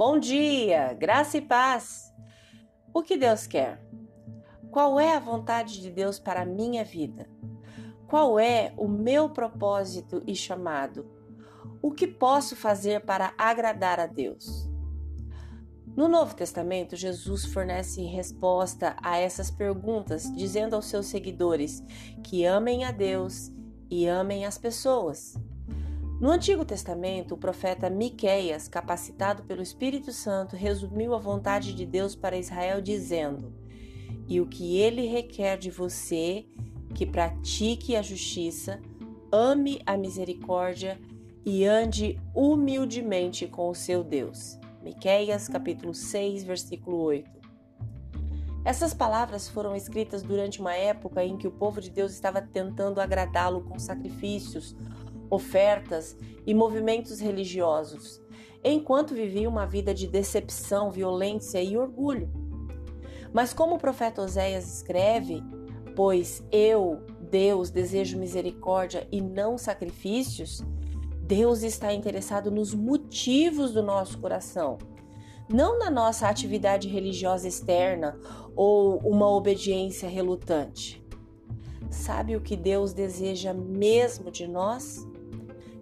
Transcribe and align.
Bom 0.00 0.18
dia, 0.18 0.94
graça 0.94 1.36
e 1.36 1.42
paz. 1.42 2.10
O 2.90 3.02
que 3.02 3.18
Deus 3.18 3.46
quer? 3.46 3.86
Qual 4.70 4.98
é 4.98 5.14
a 5.14 5.20
vontade 5.20 5.78
de 5.78 5.90
Deus 5.90 6.18
para 6.18 6.40
a 6.40 6.46
minha 6.46 6.82
vida? 6.82 7.28
Qual 8.08 8.40
é 8.40 8.72
o 8.78 8.88
meu 8.88 9.28
propósito 9.28 10.22
e 10.26 10.34
chamado? 10.34 11.06
O 11.82 11.90
que 11.90 12.06
posso 12.06 12.56
fazer 12.56 13.04
para 13.04 13.34
agradar 13.36 14.00
a 14.00 14.06
Deus? 14.06 14.66
No 15.94 16.08
Novo 16.08 16.34
Testamento, 16.34 16.96
Jesus 16.96 17.44
fornece 17.44 18.02
resposta 18.02 18.96
a 19.02 19.18
essas 19.18 19.50
perguntas, 19.50 20.34
dizendo 20.34 20.74
aos 20.74 20.86
seus 20.86 21.08
seguidores 21.08 21.84
que 22.24 22.46
amem 22.46 22.86
a 22.86 22.90
Deus 22.90 23.52
e 23.90 24.06
amem 24.06 24.46
as 24.46 24.56
pessoas. 24.56 25.34
No 26.20 26.30
Antigo 26.30 26.66
Testamento, 26.66 27.32
o 27.32 27.38
profeta 27.38 27.88
Miqueias, 27.88 28.68
capacitado 28.68 29.42
pelo 29.44 29.62
Espírito 29.62 30.12
Santo, 30.12 30.54
resumiu 30.54 31.14
a 31.14 31.18
vontade 31.18 31.72
de 31.72 31.86
Deus 31.86 32.14
para 32.14 32.36
Israel 32.36 32.82
dizendo: 32.82 33.54
"E 34.28 34.38
o 34.38 34.46
que 34.46 34.78
ele 34.78 35.06
requer 35.06 35.56
de 35.56 35.70
você, 35.70 36.44
que 36.94 37.06
pratique 37.06 37.96
a 37.96 38.02
justiça, 38.02 38.82
ame 39.32 39.80
a 39.86 39.96
misericórdia 39.96 41.00
e 41.42 41.64
ande 41.64 42.20
humildemente 42.34 43.46
com 43.46 43.70
o 43.70 43.74
seu 43.74 44.04
Deus." 44.04 44.58
Miqueias, 44.82 45.48
capítulo 45.48 45.94
6, 45.94 46.44
versículo 46.44 46.98
8. 46.98 47.40
Essas 48.62 48.92
palavras 48.92 49.48
foram 49.48 49.74
escritas 49.74 50.22
durante 50.22 50.60
uma 50.60 50.74
época 50.74 51.24
em 51.24 51.38
que 51.38 51.48
o 51.48 51.50
povo 51.50 51.80
de 51.80 51.88
Deus 51.88 52.12
estava 52.12 52.42
tentando 52.42 53.00
agradá-lo 53.00 53.62
com 53.62 53.78
sacrifícios, 53.78 54.76
ofertas 55.30 56.16
e 56.46 56.52
movimentos 56.52 57.20
religiosos, 57.20 58.20
enquanto 58.62 59.14
vivia 59.14 59.48
uma 59.48 59.66
vida 59.66 59.94
de 59.94 60.06
decepção, 60.06 60.90
violência 60.90 61.62
e 61.62 61.76
orgulho. 61.76 62.28
Mas 63.32 63.52
como 63.52 63.76
o 63.76 63.78
profeta 63.78 64.22
Oséias 64.22 64.76
escreve, 64.76 65.42
pois 65.94 66.44
eu, 66.50 67.00
Deus, 67.30 67.70
desejo 67.70 68.18
misericórdia 68.18 69.06
e 69.12 69.20
não 69.20 69.56
sacrifícios, 69.56 70.62
Deus 71.22 71.62
está 71.62 71.92
interessado 71.92 72.50
nos 72.50 72.74
motivos 72.74 73.72
do 73.72 73.82
nosso 73.82 74.18
coração, 74.18 74.78
não 75.48 75.78
na 75.78 75.88
nossa 75.88 76.28
atividade 76.28 76.88
religiosa 76.88 77.46
externa 77.46 78.18
ou 78.56 78.98
uma 78.98 79.28
obediência 79.28 80.08
relutante. 80.08 81.00
Sabe 81.88 82.36
o 82.36 82.40
que 82.40 82.56
Deus 82.56 82.92
deseja 82.92 83.52
mesmo 83.52 84.30
de 84.30 84.46
nós? 84.46 85.06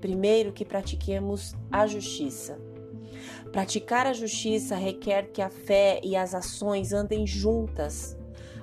Primeiro, 0.00 0.52
que 0.52 0.64
pratiquemos 0.64 1.54
a 1.70 1.86
justiça. 1.86 2.58
Praticar 3.52 4.06
a 4.06 4.12
justiça 4.12 4.76
requer 4.76 5.30
que 5.32 5.42
a 5.42 5.50
fé 5.50 6.00
e 6.02 6.16
as 6.16 6.34
ações 6.34 6.92
andem 6.92 7.26
juntas, 7.26 8.16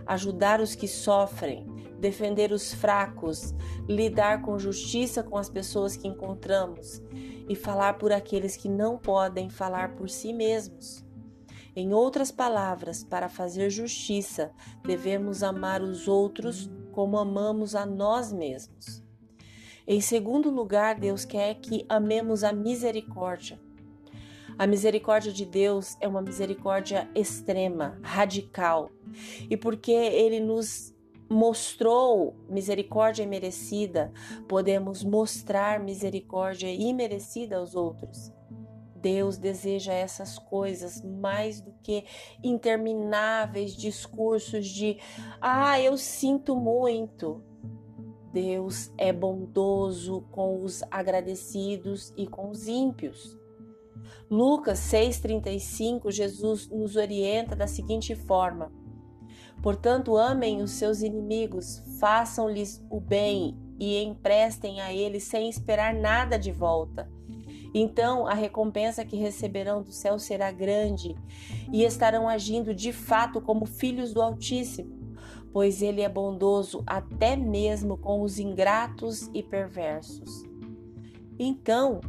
ajudar 0.06 0.62
os 0.62 0.76
que 0.76 0.88
sofrem, 0.88 1.66
defender 2.00 2.52
os 2.52 2.74
fracos, 2.74 3.54
lidar 3.88 4.42
com 4.42 4.58
justiça 4.58 5.22
com 5.22 5.38
as 5.38 5.50
pessoas 5.50 5.96
que 5.96 6.08
encontramos 6.08 7.02
e 7.50 7.56
falar 7.56 7.98
por 7.98 8.12
aqueles 8.12 8.56
que 8.56 8.70
não 8.70 8.98
podem 8.98 9.50
falar 9.50 9.96
por 9.96 10.10
si 10.10 10.34
mesmos. 10.34 11.06
Em 11.76 11.94
outras 11.94 12.32
palavras, 12.32 13.04
para 13.04 13.30
fazer 13.30 13.70
justiça, 13.70 14.52
devemos 14.84 15.44
amar 15.44 15.82
os 15.82 16.08
outros 16.08 16.70
como 16.92 17.20
amamos 17.20 17.76
a 17.76 17.86
nós 17.86 18.34
mesmos. 18.34 19.07
Em 19.88 20.02
segundo 20.02 20.52
lugar, 20.52 21.00
Deus 21.00 21.24
quer 21.24 21.56
que 21.56 21.86
amemos 21.88 22.44
a 22.44 22.52
misericórdia. 22.52 23.58
A 24.60 24.68
misericórdia 24.68 25.32
de 25.32 25.46
Deus 25.46 25.96
é 26.02 26.08
uma 26.08 26.22
misericórdia 26.22 27.10
extrema, 27.16 27.98
radical. 28.04 28.92
E 29.50 29.56
porque 29.56 29.94
ele 29.94 30.42
nos 30.42 30.94
mostrou 31.30 32.36
misericórdia 32.50 33.24
imerecida, 33.24 34.12
podemos 34.46 35.06
mostrar 35.06 35.80
misericórdia 35.80 36.70
imerecida 36.70 37.56
aos 37.56 37.74
outros. 37.74 38.34
Deus 38.94 39.38
deseja 39.38 39.94
essas 39.94 40.38
coisas 40.38 41.02
mais 41.02 41.62
do 41.62 41.72
que 41.82 42.04
intermináveis 42.44 43.74
discursos 43.74 44.68
de 44.68 44.98
ah, 45.40 45.80
eu 45.80 45.98
sinto 45.98 46.58
muito. 46.58 47.47
Deus 48.32 48.92
é 48.98 49.14
bondoso 49.14 50.22
com 50.32 50.62
os 50.62 50.84
agradecidos 50.92 52.14
e 52.18 52.28
com 52.28 52.50
os 52.50 52.68
ímpios. 52.68 53.38
Lucas 54.30 54.80
6,35, 54.80 56.12
Jesus 56.12 56.70
nos 56.70 56.96
orienta 56.96 57.56
da 57.56 57.68
seguinte 57.68 58.16
forma: 58.16 58.72
Portanto, 59.62 60.18
amem 60.18 60.62
os 60.62 60.72
seus 60.72 61.02
inimigos, 61.02 61.82
façam-lhes 62.00 62.84
o 62.90 63.00
bem 63.00 63.58
e 63.80 63.98
emprestem 63.98 64.82
a 64.82 64.94
eles 64.94 65.24
sem 65.24 65.50
esperar 65.50 65.94
nada 65.94 66.38
de 66.38 66.52
volta. 66.52 67.10
Então 67.74 68.26
a 68.26 68.34
recompensa 68.34 69.06
que 69.06 69.16
receberão 69.16 69.84
do 69.84 69.92
céu 69.92 70.18
será 70.18 70.52
grande 70.52 71.16
e 71.72 71.84
estarão 71.84 72.28
agindo 72.28 72.74
de 72.74 72.92
fato 72.92 73.40
como 73.42 73.66
filhos 73.66 74.14
do 74.14 74.22
Altíssimo 74.22 74.97
pois 75.58 75.82
ele 75.82 76.02
é 76.02 76.08
bondoso 76.08 76.84
até 76.86 77.36
mesmo 77.36 77.98
com 77.98 78.22
os 78.22 78.38
ingratos 78.38 79.28
e 79.34 79.42
perversos. 79.42 80.46
Então, 81.40 82.00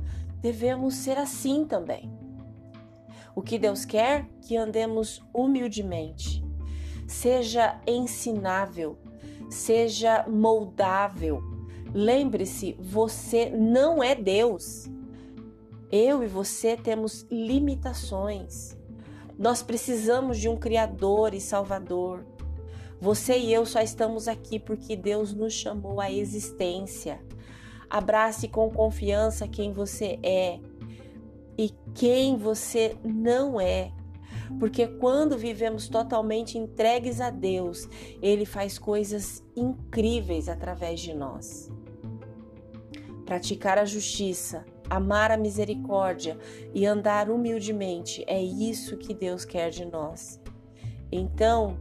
devemos 0.43 0.97
ser 0.97 1.17
assim 1.17 1.65
também. 1.65 2.13
O 3.35 3.41
que 3.41 3.59
Deus 3.59 3.87
quer? 3.87 4.29
Que 4.43 4.55
andemos 4.55 5.25
humildemente. 5.33 6.45
Seja 7.07 7.81
ensinável, 7.87 8.99
seja 9.49 10.27
moldável. 10.29 11.43
Lembre-se, 11.95 12.77
você 12.79 13.49
não 13.49 14.03
é 14.03 14.15
Deus. 14.15 14.91
Eu 15.91 16.23
e 16.23 16.27
você 16.27 16.77
temos 16.77 17.27
limitações. 17.31 18.77
Nós 19.39 19.63
precisamos 19.63 20.37
de 20.37 20.51
um 20.51 20.57
Criador 20.59 21.33
e 21.33 21.41
Salvador. 21.41 22.27
Você 23.01 23.39
e 23.39 23.53
eu 23.53 23.65
só 23.65 23.81
estamos 23.81 24.27
aqui 24.27 24.59
porque 24.59 24.97
Deus 24.97 25.33
nos 25.33 25.53
chamou 25.53 26.01
à 26.01 26.11
existência. 26.11 27.21
Abrace 27.89 28.49
com 28.49 28.69
confiança 28.71 29.47
quem 29.47 29.73
você 29.73 30.19
é 30.23 30.59
e 31.57 31.73
quem 31.95 32.37
você 32.37 32.97
não 33.05 33.61
é. 33.61 33.93
Porque 34.59 34.87
quando 34.87 35.39
vivemos 35.39 35.89
totalmente 35.89 36.59
entregues 36.59 37.21
a 37.21 37.31
Deus, 37.31 37.89
Ele 38.21 38.45
faz 38.45 38.79
coisas 38.79 39.45
incríveis 39.57 40.49
através 40.49 41.01
de 41.01 41.15
nós. 41.15 41.71
Praticar 43.25 43.79
a 43.79 43.85
justiça, 43.85 44.65
amar 44.89 45.31
a 45.31 45.37
misericórdia 45.37 46.39
e 46.75 46.87
andar 46.87 47.31
humildemente 47.31 48.25
é 48.27 48.43
isso 48.43 48.97
que 48.97 49.15
Deus 49.15 49.45
quer 49.45 49.71
de 49.71 49.85
nós. 49.85 50.41
Então, 51.13 51.79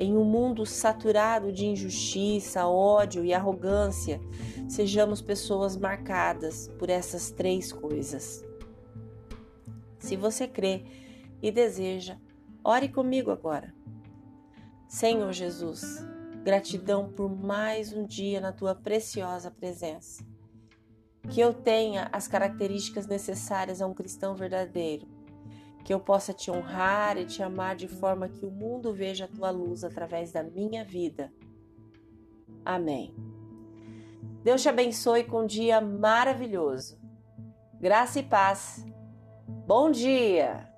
em 0.00 0.16
um 0.16 0.24
mundo 0.24 0.64
saturado 0.64 1.52
de 1.52 1.66
injustiça, 1.66 2.66
ódio 2.66 3.22
e 3.22 3.34
arrogância, 3.34 4.18
sejamos 4.66 5.20
pessoas 5.20 5.76
marcadas 5.76 6.68
por 6.78 6.88
essas 6.88 7.30
três 7.30 7.70
coisas. 7.70 8.42
Se 9.98 10.16
você 10.16 10.48
crê 10.48 10.84
e 11.42 11.52
deseja, 11.52 12.16
ore 12.64 12.88
comigo 12.88 13.30
agora. 13.30 13.74
Senhor 14.88 15.30
Jesus, 15.34 16.02
gratidão 16.42 17.12
por 17.12 17.30
mais 17.30 17.92
um 17.92 18.06
dia 18.06 18.40
na 18.40 18.52
tua 18.52 18.74
preciosa 18.74 19.50
presença. 19.50 20.24
Que 21.28 21.42
eu 21.42 21.52
tenha 21.52 22.08
as 22.10 22.26
características 22.26 23.06
necessárias 23.06 23.82
a 23.82 23.86
um 23.86 23.92
cristão 23.92 24.34
verdadeiro 24.34 25.06
que 25.90 25.94
eu 25.94 25.98
possa 25.98 26.32
te 26.32 26.52
honrar 26.52 27.18
e 27.18 27.26
te 27.26 27.42
amar 27.42 27.74
de 27.74 27.88
forma 27.88 28.28
que 28.28 28.46
o 28.46 28.50
mundo 28.52 28.94
veja 28.94 29.24
a 29.24 29.28
tua 29.28 29.50
luz 29.50 29.82
através 29.82 30.30
da 30.30 30.40
minha 30.40 30.84
vida. 30.84 31.32
Amém. 32.64 33.12
Deus 34.44 34.62
te 34.62 34.68
abençoe 34.68 35.24
com 35.24 35.40
um 35.40 35.46
dia 35.46 35.80
maravilhoso. 35.80 36.96
Graça 37.80 38.20
e 38.20 38.22
paz. 38.22 38.86
Bom 39.66 39.90
dia! 39.90 40.69